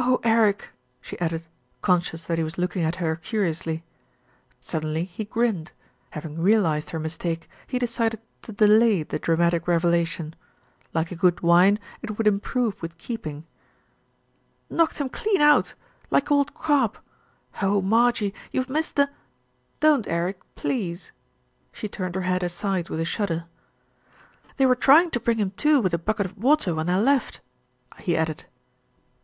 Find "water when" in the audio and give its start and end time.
26.38-26.88